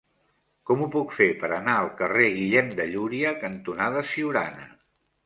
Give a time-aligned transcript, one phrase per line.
[0.69, 4.65] Com ho puc fer per anar al carrer Guillem de Llúria cantonada Siurana?